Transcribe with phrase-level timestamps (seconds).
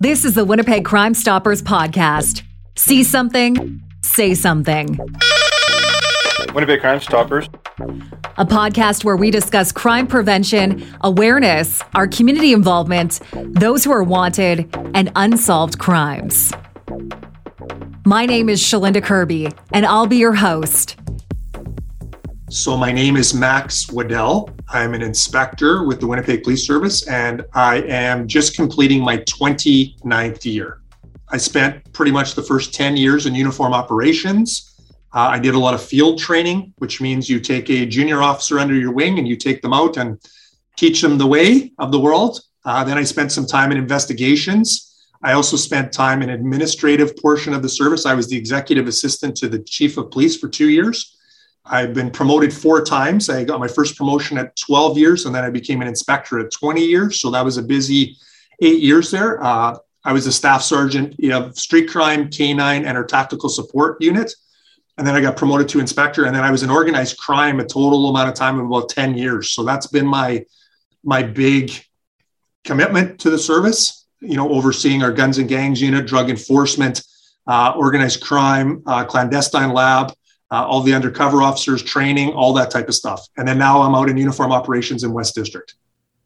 [0.00, 2.42] This is the Winnipeg Crime Stoppers podcast.
[2.76, 4.98] See something, say something.
[6.54, 7.48] Winnipeg Crime Stoppers.
[8.36, 14.68] A podcast where we discuss crime prevention, awareness, our community involvement, those who are wanted,
[14.94, 16.52] and unsolved crimes.
[18.04, 20.96] My name is Shalinda Kirby, and I'll be your host.
[22.54, 24.48] So, my name is Max Waddell.
[24.68, 30.44] I'm an inspector with the Winnipeg Police Service, and I am just completing my 29th
[30.44, 30.80] year.
[31.30, 34.76] I spent pretty much the first 10 years in uniform operations.
[35.12, 38.60] Uh, I did a lot of field training, which means you take a junior officer
[38.60, 40.20] under your wing and you take them out and
[40.76, 42.40] teach them the way of the world.
[42.64, 45.08] Uh, then I spent some time in investigations.
[45.24, 48.06] I also spent time in administrative portion of the service.
[48.06, 51.13] I was the executive assistant to the chief of police for two years.
[51.66, 53.30] I've been promoted four times.
[53.30, 56.52] I got my first promotion at 12 years, and then I became an inspector at
[56.52, 57.20] 20 years.
[57.20, 58.16] So that was a busy
[58.60, 59.42] eight years there.
[59.42, 64.34] Uh, I was a staff sergeant of street crime, canine, and our tactical support unit.
[64.98, 67.64] And then I got promoted to inspector, and then I was in organized crime a
[67.64, 69.50] total amount of time of about 10 years.
[69.50, 70.44] So that's been my
[71.02, 71.72] my big
[72.64, 74.06] commitment to the service.
[74.20, 77.02] You know, overseeing our guns and gangs unit, drug enforcement,
[77.46, 80.12] uh, organized crime, uh, clandestine lab,
[80.54, 83.26] uh, all the undercover officers, training, all that type of stuff.
[83.36, 85.74] And then now I'm out in uniform operations in West District.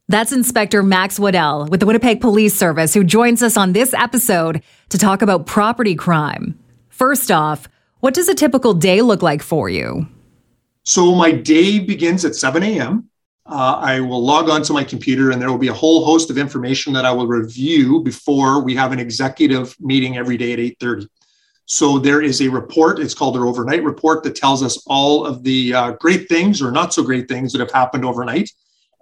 [0.08, 4.62] That's Inspector Max Waddell with the Winnipeg Police Service, who joins us on this episode
[4.90, 6.58] to talk about property crime.
[6.90, 7.68] First off,
[8.00, 10.06] what does a typical day look like for you?
[10.84, 13.08] So, my day begins at 7 a.m.
[13.46, 16.36] Uh, I will log onto my computer and there will be a whole host of
[16.36, 21.08] information that I will review before we have an executive meeting every day at 8:30.
[21.70, 25.42] So there is a report, it's called our overnight report, that tells us all of
[25.42, 28.50] the uh, great things or not so great things that have happened overnight.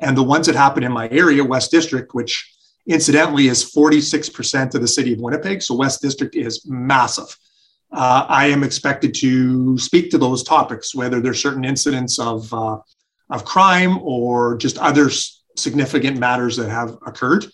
[0.00, 2.53] And the ones that happen in my area, West District, which
[2.89, 5.62] incidentally is 46% of the city of Winnipeg.
[5.62, 7.39] So West District is massive.
[7.92, 12.78] Uh, I am expected to speak to those topics, whether there's certain incidents of, uh,
[13.31, 15.09] of crime or just other
[15.55, 17.47] significant matters that have occurred.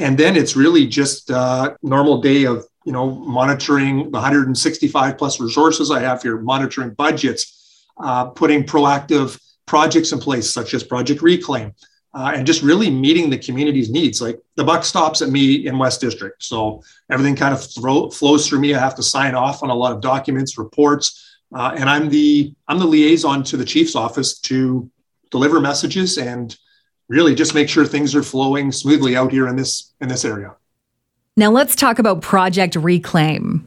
[0.00, 5.40] And then it's really just a normal day of you know, monitoring the 165 plus
[5.40, 11.20] resources I have here, monitoring budgets, uh, putting proactive projects in place, such as Project
[11.20, 11.74] Reclaim,
[12.14, 14.22] uh, and just really meeting the community's needs.
[14.22, 16.42] Like the buck stops at me in West District.
[16.42, 18.74] So everything kind of throw, flows through me.
[18.74, 22.54] I have to sign off on a lot of documents, reports, uh, and I'm the
[22.68, 24.90] I'm the liaison to the chief's office to
[25.30, 26.56] deliver messages and
[27.10, 30.56] really just make sure things are flowing smoothly out here in this in this area.
[31.38, 33.64] Now let's talk about Project Reclaim.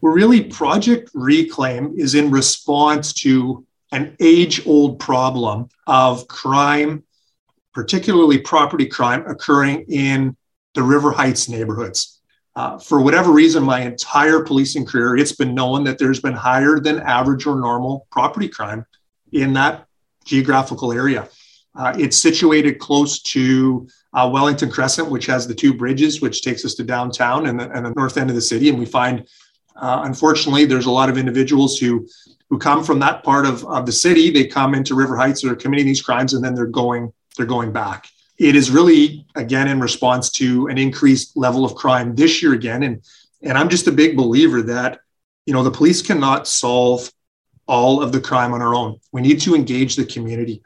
[0.00, 7.02] Well, really, Project Reclaim is in response to an age old problem of crime,
[7.74, 10.36] particularly property crime, occurring in
[10.74, 12.20] the River Heights neighborhoods.
[12.54, 16.78] Uh, for whatever reason, my entire policing career, it's been known that there's been higher
[16.78, 18.86] than average or normal property crime
[19.32, 19.84] in that
[20.24, 21.28] geographical area.
[21.74, 26.64] Uh, it's situated close to uh, Wellington Crescent, which has the two bridges, which takes
[26.64, 28.68] us to downtown and the, and the north end of the city.
[28.68, 29.26] And we find,
[29.76, 32.06] uh, unfortunately, there's a lot of individuals who
[32.48, 34.28] who come from that part of, of the city.
[34.30, 37.72] They come into River Heights, they're committing these crimes, and then they're going they're going
[37.72, 38.08] back.
[38.38, 42.82] It is really again in response to an increased level of crime this year again,
[42.82, 43.02] and
[43.42, 45.00] and I'm just a big believer that
[45.46, 47.10] you know the police cannot solve
[47.66, 48.98] all of the crime on our own.
[49.12, 50.60] We need to engage the community.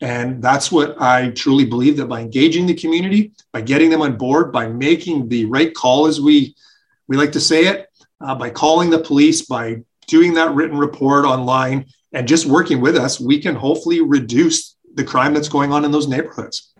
[0.00, 4.16] And that's what I truly believe that by engaging the community, by getting them on
[4.16, 6.54] board, by making the right call, as we,
[7.06, 7.88] we like to say it,
[8.20, 12.96] uh, by calling the police, by doing that written report online, and just working with
[12.96, 16.72] us, we can hopefully reduce the crime that's going on in those neighborhoods.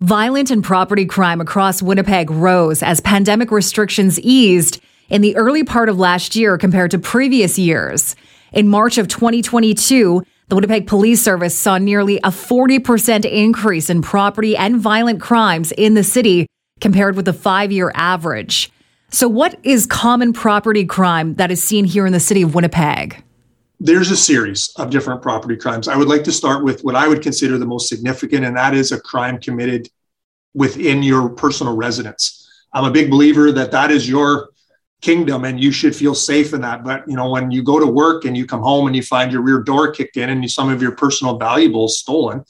[0.00, 5.88] Violent and property crime across Winnipeg rose as pandemic restrictions eased in the early part
[5.88, 8.16] of last year compared to previous years.
[8.52, 14.56] In March of 2022, the Winnipeg Police Service saw nearly a 40% increase in property
[14.56, 16.46] and violent crimes in the city
[16.80, 18.70] compared with the five year average.
[19.10, 23.22] So, what is common property crime that is seen here in the city of Winnipeg?
[23.80, 25.88] There's a series of different property crimes.
[25.88, 28.74] I would like to start with what I would consider the most significant, and that
[28.74, 29.88] is a crime committed
[30.52, 32.48] within your personal residence.
[32.72, 34.50] I'm a big believer that that is your
[35.02, 36.82] kingdom and you should feel safe in that.
[36.84, 39.32] But you know when you go to work and you come home and you find
[39.32, 42.44] your rear door kicked in and you, some of your personal valuables stolen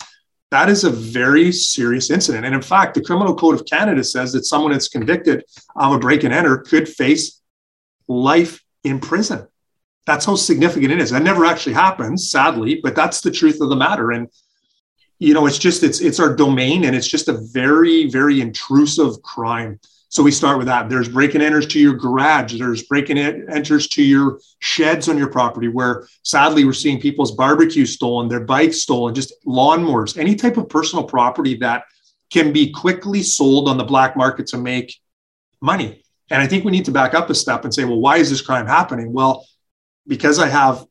[0.50, 2.46] that is a very serious incident.
[2.46, 5.44] And in fact the criminal code of canada says that someone that's convicted
[5.74, 7.40] of a break and enter could face
[8.06, 9.48] life in prison.
[10.06, 11.10] That's how significant it is.
[11.10, 14.12] That never actually happens sadly but that's the truth of the matter.
[14.12, 14.28] And
[15.18, 19.22] you know, it's just it's it's our domain, and it's just a very very intrusive
[19.22, 19.80] crime.
[20.14, 20.88] So we start with that.
[20.88, 22.56] There's break and enters to your garage.
[22.56, 27.32] There's break and enters to your sheds on your property, where sadly we're seeing people's
[27.32, 31.82] barbecue stolen, their bikes stolen, just lawnmowers, any type of personal property that
[32.30, 34.96] can be quickly sold on the black market to make
[35.60, 36.04] money.
[36.30, 38.30] And I think we need to back up a step and say, well, why is
[38.30, 39.12] this crime happening?
[39.12, 39.44] Well,
[40.06, 40.86] because I have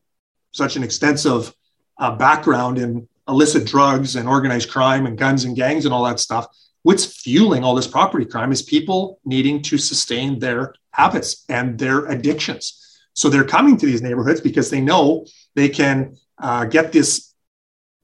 [0.52, 1.50] such an extensive
[1.96, 6.20] uh, background in illicit drugs and organized crime and guns and gangs and all that
[6.20, 6.46] stuff,
[6.84, 12.06] what's fueling all this property crime is people needing to sustain their habits and their
[12.06, 13.00] addictions.
[13.14, 17.32] So they're coming to these neighborhoods because they know they can uh, get this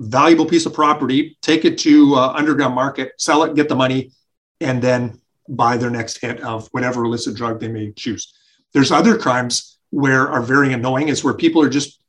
[0.00, 4.12] valuable piece of property, take it to uh, underground market, sell it, get the money,
[4.60, 8.32] and then buy their next hit of whatever illicit drug they may choose.
[8.72, 12.00] There's other crimes where are very annoying is where people are just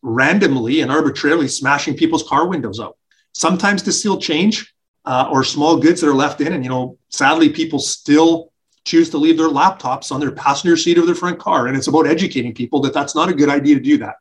[0.00, 2.96] randomly and arbitrarily smashing people's car windows out.
[3.34, 4.72] Sometimes to steal change
[5.04, 8.52] uh, or small goods that are left in, and you know, sadly, people still
[8.84, 11.88] choose to leave their laptops on their passenger seat of their front car, and it's
[11.88, 14.16] about educating people that that's not a good idea to do that.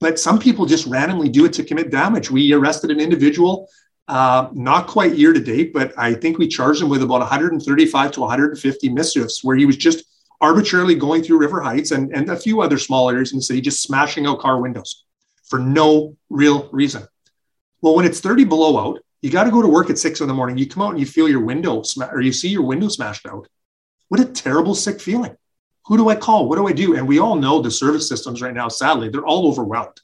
[0.00, 2.30] But some people just randomly do it to commit damage.
[2.30, 3.68] We arrested an individual
[4.08, 8.12] uh, not quite year to date, but I think we charged him with about 135
[8.12, 10.04] to 150 mischiefs where he was just
[10.40, 13.60] arbitrarily going through River Heights and, and a few other small areas in the city,
[13.60, 15.04] just smashing out car windows
[15.44, 17.06] for no real reason.
[17.80, 20.28] Well, when it's 30 below out, you got to go to work at six in
[20.28, 20.56] the morning.
[20.56, 23.26] You come out and you feel your window sm- or you see your window smashed
[23.26, 23.48] out.
[24.06, 25.36] What a terrible, sick feeling.
[25.86, 26.48] Who do I call?
[26.48, 26.94] What do I do?
[26.96, 30.00] And we all know the service systems right now, sadly, they're all overwhelmed.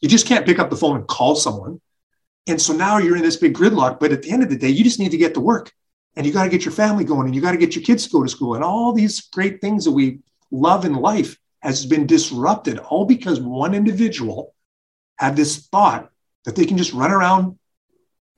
[0.00, 1.82] You just can't pick up the phone and call someone.
[2.46, 4.00] And so now you're in this big gridlock.
[4.00, 5.70] But at the end of the day, you just need to get to work
[6.16, 8.04] and you got to get your family going and you got to get your kids
[8.04, 8.54] to go to school.
[8.54, 13.40] And all these great things that we love in life has been disrupted all because
[13.40, 14.54] one individual
[15.18, 16.08] had this thought
[16.46, 17.58] that they can just run around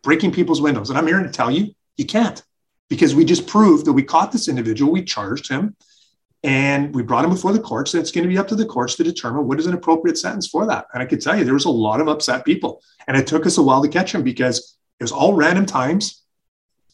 [0.02, 0.90] breaking people's windows.
[0.90, 2.42] And I'm here to tell you, you can't
[2.88, 5.76] because we just proved that we caught this individual, we charged him,
[6.42, 7.94] and we brought him before the courts.
[7.94, 10.18] And it's going to be up to the courts to determine what is an appropriate
[10.18, 10.86] sentence for that.
[10.92, 12.82] And I can tell you, there was a lot of upset people.
[13.06, 16.22] And it took us a while to catch him because it was all random times,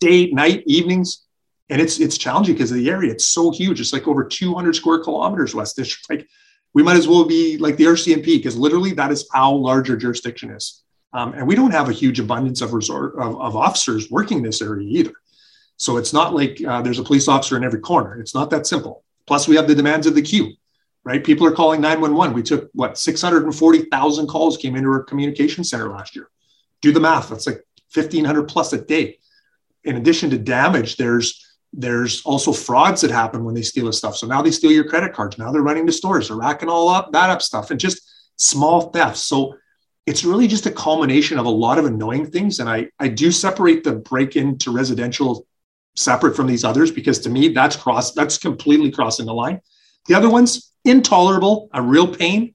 [0.00, 1.22] day, night, evenings.
[1.68, 3.10] And it's it's challenging because of the area.
[3.10, 3.80] It's so huge.
[3.80, 6.08] It's like over 200 square kilometers west district.
[6.08, 6.28] Like
[6.74, 9.96] we might as well be like the RCMP because literally that is how large our
[9.96, 10.84] jurisdiction is.
[11.12, 14.60] Um, and we don't have a huge abundance of resort of, of officers working this
[14.60, 15.14] area either.
[15.76, 18.18] So it's not like uh, there's a police officer in every corner.
[18.20, 19.04] It's not that simple.
[19.26, 20.52] Plus, we have the demands of the queue,
[21.04, 21.22] right?
[21.22, 22.34] People are calling 911.
[22.34, 26.28] We took what 640,000 calls came into our communication center last year.
[26.80, 27.28] Do the math.
[27.28, 29.18] That's like 1,500 plus a day.
[29.84, 31.42] In addition to damage, there's
[31.72, 34.16] there's also frauds that happen when they steal stuff.
[34.16, 35.36] So now they steal your credit cards.
[35.36, 38.00] Now they're running to stores, they're racking all up that up stuff, and just
[38.36, 39.22] small thefts.
[39.22, 39.56] So
[40.06, 42.60] it's really just a culmination of a lot of annoying things.
[42.60, 45.46] And I I do separate the break into residential
[45.96, 49.60] separate from these others because to me that's cross that's completely crossing the line.
[50.06, 52.54] The other ones intolerable, a real pain,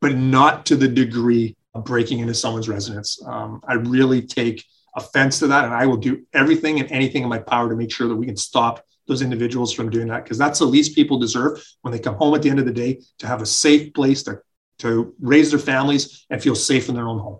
[0.00, 3.22] but not to the degree of breaking into someone's residence.
[3.24, 4.64] Um, I really take
[4.94, 7.92] offense to that, and I will do everything and anything in my power to make
[7.92, 11.18] sure that we can stop those individuals from doing that because that's the least people
[11.18, 13.92] deserve when they come home at the end of the day to have a safe
[13.92, 14.40] place to
[14.80, 17.38] to raise their families and feel safe in their own home.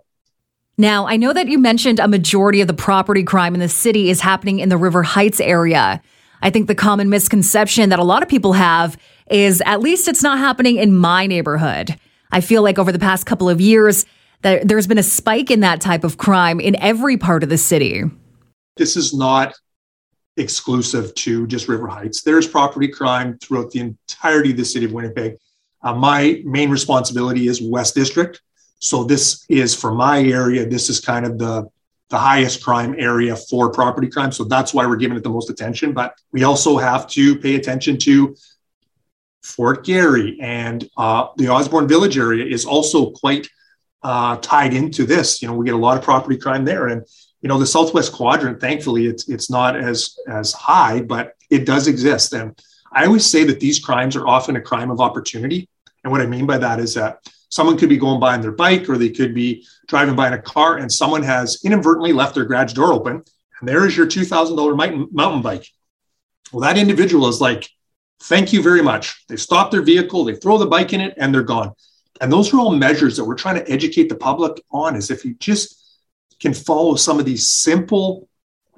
[0.77, 4.09] Now, I know that you mentioned a majority of the property crime in the city
[4.09, 6.01] is happening in the River Heights area.
[6.41, 8.97] I think the common misconception that a lot of people have
[9.29, 11.95] is at least it's not happening in my neighborhood.
[12.31, 14.05] I feel like over the past couple of years,
[14.41, 17.57] that there's been a spike in that type of crime in every part of the
[17.57, 18.03] city.
[18.77, 19.53] This is not
[20.37, 22.23] exclusive to just River Heights.
[22.23, 25.37] There's property crime throughout the entirety of the city of Winnipeg.
[25.83, 28.41] Uh, my main responsibility is West District.
[28.79, 30.65] So this is for my area.
[30.65, 31.69] This is kind of the
[32.09, 34.33] the highest crime area for property crime.
[34.33, 35.93] So that's why we're giving it the most attention.
[35.93, 38.35] But we also have to pay attention to
[39.43, 43.47] Fort Garry and uh, the Osborne Village area is also quite
[44.03, 45.41] uh, tied into this.
[45.41, 47.03] You know, we get a lot of property crime there, and
[47.41, 48.59] you know, the Southwest Quadrant.
[48.59, 52.33] Thankfully, it's it's not as as high, but it does exist.
[52.33, 52.59] And
[52.91, 55.69] I always say that these crimes are often a crime of opportunity.
[56.03, 58.51] And what I mean by that is that someone could be going by on their
[58.51, 62.35] bike or they could be driving by in a car and someone has inadvertently left
[62.35, 63.23] their garage door open
[63.59, 65.67] and there is your $2000 mountain bike.
[66.51, 67.69] Well that individual is like
[68.23, 69.25] thank you very much.
[69.27, 71.73] They stop their vehicle they throw the bike in it and they're gone.
[72.19, 75.25] And those are all measures that we're trying to educate the public on is if
[75.25, 75.77] you just
[76.39, 78.27] can follow some of these simple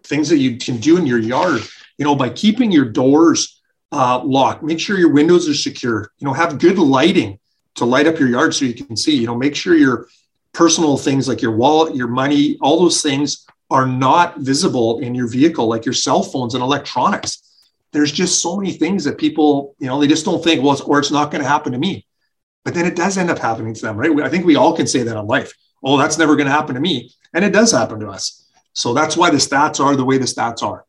[0.03, 1.61] things that you can do in your yard
[1.97, 3.61] you know by keeping your doors
[3.93, 7.39] uh, locked make sure your windows are secure you know have good lighting
[7.75, 9.15] to light up your yard so you can see.
[9.17, 10.07] You know, make sure your
[10.53, 15.27] personal things like your wallet, your money, all those things are not visible in your
[15.27, 17.41] vehicle, like your cell phones and electronics.
[17.91, 20.81] There's just so many things that people, you know, they just don't think, well, it's,
[20.81, 22.05] or it's not going to happen to me.
[22.63, 24.21] But then it does end up happening to them, right?
[24.21, 25.53] I think we all can say that in life.
[25.83, 27.11] Oh, that's never going to happen to me.
[27.33, 28.47] And it does happen to us.
[28.73, 30.85] So that's why the stats are the way the stats are.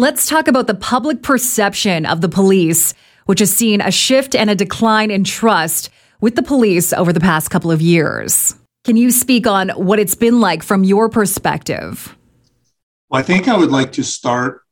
[0.00, 2.94] Let's talk about the public perception of the police,
[3.26, 5.90] which has seen a shift and a decline in trust
[6.22, 8.54] with the police over the past couple of years.
[8.84, 12.16] Can you speak on what it's been like from your perspective?
[13.10, 14.62] Well, I think I would like to start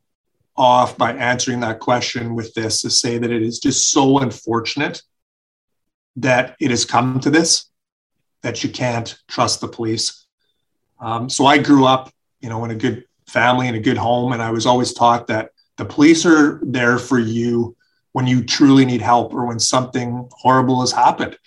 [0.57, 5.03] off by answering that question with this to say that it is just so unfortunate
[6.17, 7.67] that it has come to this,
[8.41, 10.25] that you can't trust the police.
[10.99, 14.33] Um, so I grew up, you know, in a good family and a good home,
[14.33, 17.77] and I was always taught that the police are there for you
[18.13, 21.39] when you truly need help or when something horrible has happened.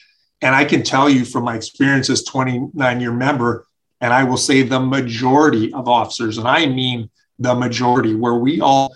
[0.41, 3.67] And I can tell you from my experience as 29 year member,
[3.99, 7.09] and I will say the majority of officers, and I mean
[7.39, 8.95] the majority, where we all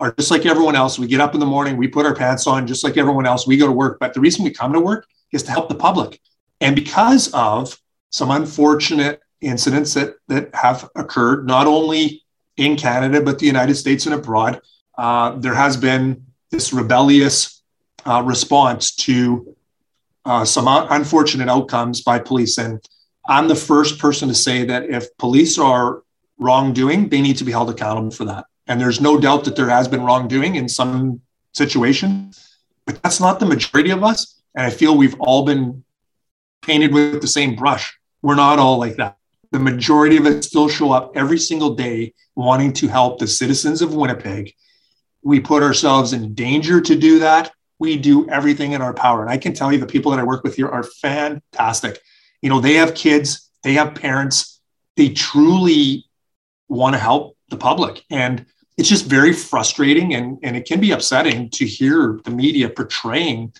[0.00, 0.98] are just like everyone else.
[0.98, 3.46] We get up in the morning, we put our pants on just like everyone else,
[3.46, 3.98] we go to work.
[4.00, 6.20] But the reason we come to work is to help the public.
[6.60, 7.78] And because of
[8.10, 12.22] some unfortunate incidents that, that have occurred, not only
[12.56, 14.60] in Canada, but the United States and abroad,
[14.98, 17.62] uh, there has been this rebellious
[18.06, 19.56] uh, response to
[20.24, 22.58] uh, some unfortunate outcomes by police.
[22.58, 22.80] And
[23.26, 26.02] I'm the first person to say that if police are
[26.38, 28.46] wrongdoing, they need to be held accountable for that.
[28.66, 31.20] And there's no doubt that there has been wrongdoing in some
[31.52, 34.40] situations, but that's not the majority of us.
[34.54, 35.84] And I feel we've all been
[36.62, 37.98] painted with the same brush.
[38.22, 39.16] We're not all like that.
[39.52, 43.80] The majority of us still show up every single day wanting to help the citizens
[43.80, 44.52] of Winnipeg.
[45.22, 49.22] We put ourselves in danger to do that we do everything in our power.
[49.22, 51.98] And I can tell you the people that I work with here are fantastic.
[52.40, 54.60] You know, they have kids, they have parents,
[54.96, 56.04] they truly
[56.68, 58.04] want to help the public.
[58.08, 58.46] And
[58.78, 63.52] it's just very frustrating and, and it can be upsetting to hear the media portraying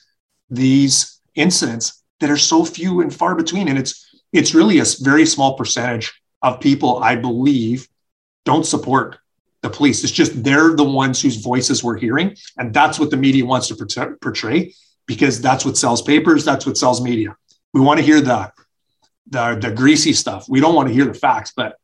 [0.48, 3.66] these incidents that are so few and far between.
[3.66, 7.88] And it's it's really a very small percentage of people, I believe,
[8.44, 9.18] don't support
[9.60, 10.02] the police.
[10.02, 12.36] It's just they're the ones whose voices we're hearing.
[12.58, 14.74] And that's what the media wants to portray
[15.06, 17.36] because that's what sells papers, that's what sells media.
[17.72, 18.52] We want to hear the,
[19.28, 20.46] the, the greasy stuff.
[20.48, 21.76] We don't want to hear the facts, but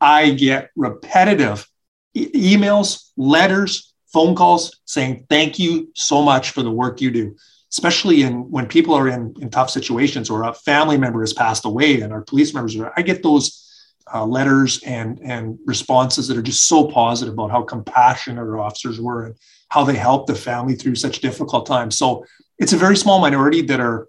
[0.00, 1.66] I get repetitive
[2.14, 7.36] e- emails, letters, phone calls saying, thank you so much for the work you do,
[7.72, 11.64] especially in when people are in, in tough situations or a family member has passed
[11.64, 13.66] away and our police members are, I get those
[14.12, 19.00] uh, letters and and responses that are just so positive about how compassionate our officers
[19.00, 19.36] were and
[19.68, 21.96] how they helped the family through such difficult times.
[21.96, 22.24] So
[22.58, 24.08] it's a very small minority that are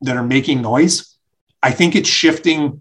[0.00, 1.16] that are making noise.
[1.62, 2.80] I think it's shifting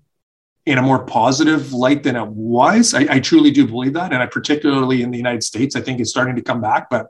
[0.65, 2.93] in a more positive light than it was.
[2.93, 5.99] I, I truly do believe that, and I particularly in the United States, I think
[5.99, 6.89] it's starting to come back.
[6.89, 7.07] But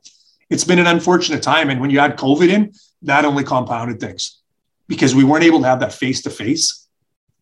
[0.50, 4.40] it's been an unfortunate time, and when you add COVID in, that only compounded things
[4.88, 6.88] because we weren't able to have that face to face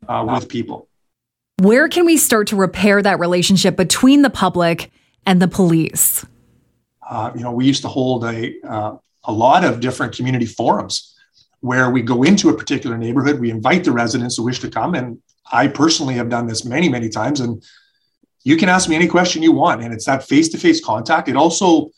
[0.08, 0.88] with people.
[1.60, 4.92] Where can we start to repair that relationship between the public
[5.26, 6.26] and the police?
[7.10, 11.16] Uh, you know, we used to hold a, uh, a lot of different community forums
[11.62, 14.94] where we go into a particular neighborhood, we invite the residents who wish to come.
[14.94, 15.20] And
[15.52, 17.40] I personally have done this many, many times.
[17.40, 17.64] And
[18.44, 19.82] you can ask me any question you want.
[19.82, 21.28] And it's that face to face contact.
[21.28, 21.90] It also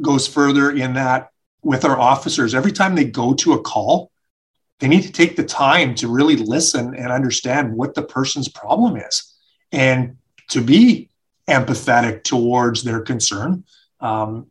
[0.00, 1.30] goes further in that
[1.62, 4.10] with our officers, every time they go to a call,
[4.78, 8.96] they need to take the time to really listen and understand what the person's problem
[8.96, 9.34] is
[9.72, 10.16] and
[10.48, 11.08] to be
[11.48, 13.64] empathetic towards their concern.
[14.00, 14.46] Um,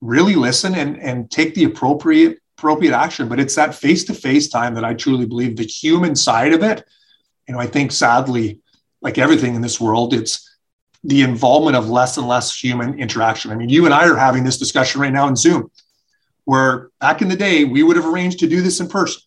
[0.00, 4.84] really listen and, and take the appropriate appropriate action but it's that face-to-face time that
[4.84, 6.84] i truly believe the human side of it.
[7.46, 8.60] You know i think sadly
[9.00, 10.47] like everything in this world it's
[11.08, 13.50] the involvement of less and less human interaction.
[13.50, 15.70] I mean you and i are having this discussion right now in zoom
[16.44, 19.22] where back in the day we would have arranged to do this in person.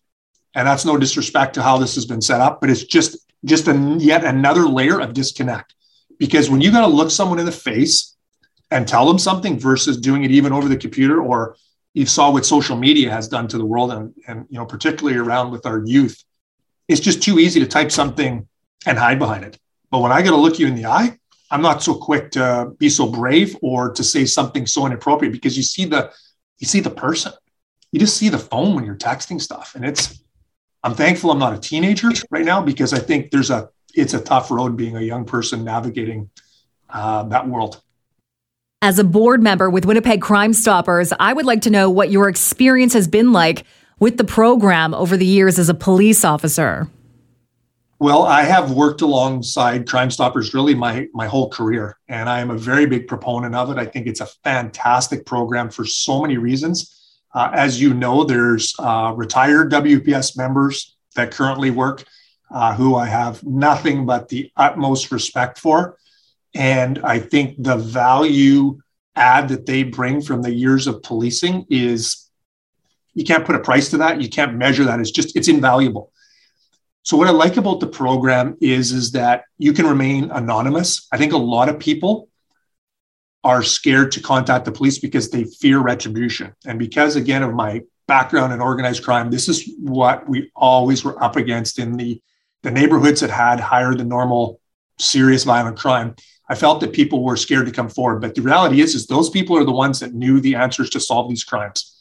[0.54, 3.66] And that's no disrespect to how this has been set up but it's just just
[3.66, 5.74] a, yet another layer of disconnect.
[6.18, 8.16] Because when you got to look someone in the face
[8.70, 11.56] and tell them something versus doing it even over the computer or
[11.94, 15.18] you saw what social media has done to the world and, and you know particularly
[15.18, 16.22] around with our youth
[16.86, 18.46] it's just too easy to type something
[18.86, 19.58] and hide behind it.
[19.90, 21.18] But when i got to look you in the eye
[21.52, 25.56] i'm not so quick to be so brave or to say something so inappropriate because
[25.56, 26.10] you see the
[26.62, 27.32] you see the person.
[27.90, 29.74] You just see the phone when you're texting stuff.
[29.74, 30.22] And it's,
[30.84, 34.20] I'm thankful I'm not a teenager right now because I think there's a, it's a
[34.20, 36.30] tough road being a young person navigating
[36.88, 37.82] uh, that world.
[38.80, 42.28] As a board member with Winnipeg Crime Stoppers, I would like to know what your
[42.28, 43.64] experience has been like
[43.98, 46.88] with the program over the years as a police officer.
[48.02, 52.50] Well, I have worked alongside Crime Stoppers really my my whole career, and I am
[52.50, 53.78] a very big proponent of it.
[53.78, 57.20] I think it's a fantastic program for so many reasons.
[57.32, 62.02] Uh, as you know, there's uh, retired WPS members that currently work,
[62.50, 65.96] uh, who I have nothing but the utmost respect for,
[66.56, 68.80] and I think the value
[69.14, 72.28] add that they bring from the years of policing is
[73.14, 74.20] you can't put a price to that.
[74.20, 74.98] You can't measure that.
[74.98, 76.11] It's just it's invaluable
[77.02, 81.08] so what I like about the program is is that you can remain anonymous.
[81.10, 82.28] I think a lot of people
[83.44, 86.54] are scared to contact the police because they fear retribution.
[86.64, 91.22] And because again of my background in organized crime, this is what we always were
[91.22, 92.20] up against in the
[92.62, 94.60] the neighborhoods that had higher than normal
[95.00, 96.14] serious violent crime.
[96.48, 99.30] I felt that people were scared to come forward, but the reality is is those
[99.30, 101.98] people are the ones that knew the answers to solve these crimes.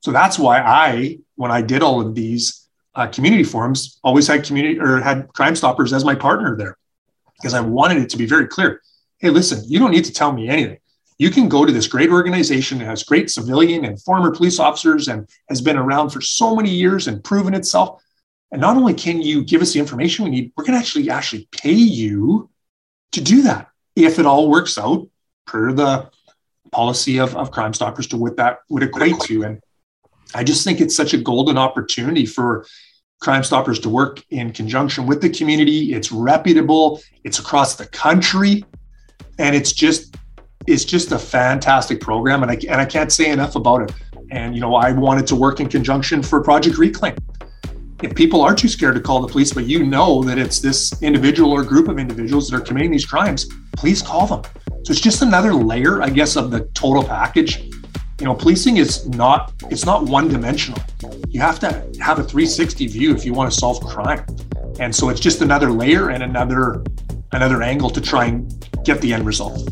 [0.00, 2.66] So that's why I when I did all of these
[3.00, 6.76] uh, community forums always had community or had Crime Stoppers as my partner there
[7.38, 8.82] because I wanted it to be very clear.
[9.20, 10.76] Hey, listen, you don't need to tell me anything.
[11.16, 15.08] You can go to this great organization that has great civilian and former police officers
[15.08, 18.02] and has been around for so many years and proven itself.
[18.52, 21.08] And not only can you give us the information we need, we're going to actually
[21.08, 22.50] actually pay you
[23.12, 25.08] to do that if it all works out
[25.46, 26.10] per the
[26.70, 29.44] policy of, of Crime Stoppers to what that would equate to.
[29.44, 29.62] And
[30.34, 32.66] I just think it's such a golden opportunity for
[33.20, 35.92] Crime Stoppers to work in conjunction with the community.
[35.92, 38.64] It's reputable, it's across the country,
[39.38, 40.16] and it's just
[40.66, 42.42] it's just a fantastic program.
[42.42, 43.94] And I and I can't say enough about it.
[44.30, 47.16] And you know, I wanted to work in conjunction for Project Reclaim.
[48.02, 51.02] If people are too scared to call the police, but you know that it's this
[51.02, 53.46] individual or group of individuals that are committing these crimes,
[53.76, 54.42] please call them.
[54.84, 57.70] So it's just another layer, I guess, of the total package
[58.20, 60.78] you know policing is not it's not one dimensional
[61.30, 61.68] you have to
[62.00, 64.24] have a 360 view if you want to solve crime.
[64.80, 66.82] And so it's just another layer and another
[67.32, 69.68] another angle to try and get the end result.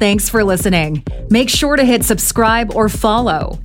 [0.00, 1.04] Thanks for listening.
[1.30, 3.60] Make sure to hit subscribe or follow.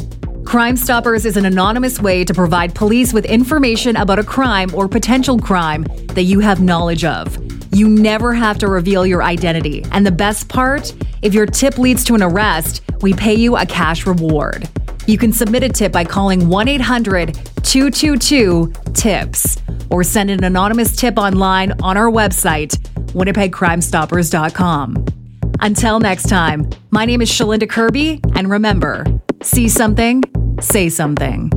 [0.45, 4.87] Crime Stoppers is an anonymous way to provide police with information about a crime or
[4.87, 7.37] potential crime that you have knowledge of.
[7.73, 9.83] You never have to reveal your identity.
[9.91, 13.65] And the best part, if your tip leads to an arrest, we pay you a
[13.65, 14.69] cash reward.
[15.05, 17.33] You can submit a tip by calling 1 800
[17.63, 19.57] 222 TIPS
[19.89, 22.77] or send an anonymous tip online on our website,
[23.13, 25.05] winnipegcrimestoppers.com.
[25.59, 29.05] Until next time, my name is Shalinda Kirby, and remember
[29.41, 30.23] see something,
[30.59, 31.51] say something.